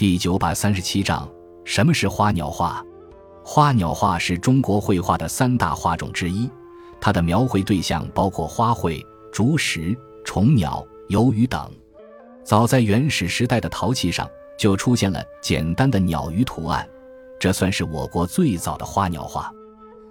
[0.00, 1.28] 第九百三十七章：
[1.62, 2.82] 什么是花鸟画？
[3.44, 6.48] 花鸟画是中国绘画的三大画种之一，
[6.98, 9.94] 它的描绘对象包括花卉、竹石、
[10.24, 11.70] 虫鸟、游鱼等。
[12.42, 14.26] 早在原始时代的陶器上
[14.58, 16.88] 就出现了简单的鸟鱼图案，
[17.38, 19.52] 这算是我国最早的花鸟画。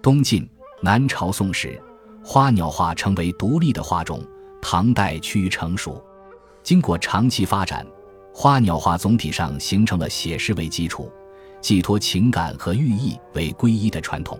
[0.03, 0.47] 东晋、
[0.83, 1.81] 南朝宋时，
[2.23, 4.23] 花鸟画成为独立的画种，
[4.61, 5.99] 唐代趋于成熟。
[6.61, 7.83] 经过长期发展，
[8.33, 11.11] 花鸟画总体上形成了写实为基础。
[11.61, 14.39] 寄托情感和寓意为归一的传统，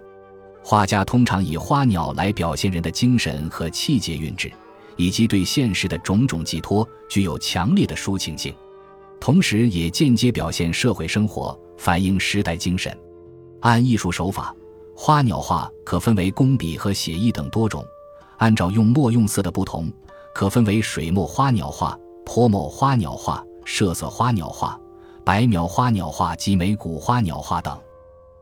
[0.64, 4.50] 画家通常以花鸟来表现人的精神和气节韵致，
[4.96, 8.56] 以及对现实的种种寄托，具有强烈的抒情性，
[9.20, 12.98] 同时也间接表现社会生活，反映时代精神。
[13.60, 14.56] 按艺术手法，
[14.96, 17.86] 花鸟画可分为工笔和写意等多种。
[18.38, 19.92] 按照用墨用色的不同，
[20.34, 24.78] 可分为水墨花鸟画、泼墨花鸟画、设色花鸟画。
[25.24, 27.80] 白描花鸟画及眉骨花鸟画等，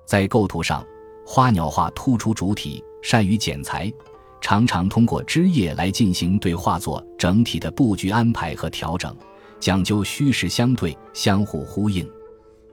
[0.05, 0.85] 在构图上，
[1.25, 3.91] 花鸟画突出主体，善于剪裁，
[4.39, 9.13] 常常通过枝叶来进行对画作整体的布局安排和调整，
[9.59, 12.09] 讲究虚实相对、相互呼应。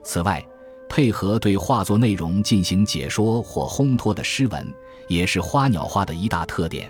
[0.01, 0.41] 此外，
[0.87, 4.73] 配合对画作内容进行解说或烘托的诗文，
[5.09, 6.89] 也是花鸟画的一大特点。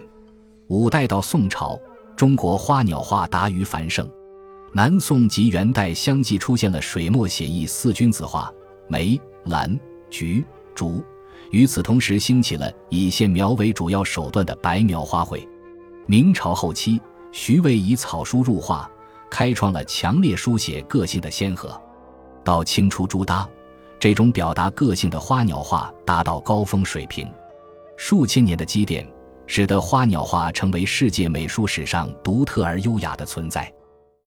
[0.67, 1.79] 五代到宋朝，
[2.16, 4.07] 中国花鸟画达于繁盛。
[4.75, 8.53] 南宋及元代相继出现了水墨写意四君子画，
[8.89, 10.43] 梅、兰、菊、
[10.75, 11.01] 竹。
[11.49, 15.47] 与此同时，兴起了以线描为主要手段的白描花卉。
[16.07, 16.99] 明朝后期，
[17.31, 18.91] 徐渭以草书入画，
[19.31, 21.81] 开创了强烈书写个性的先河。
[22.43, 23.47] 到清初朱耷，
[23.97, 27.25] 这种表达个性的花鸟画达到高峰水平。
[27.95, 29.09] 数千年的积淀，
[29.47, 33.73] 使得花鸟画成为世界美术史上独特而优雅的存在。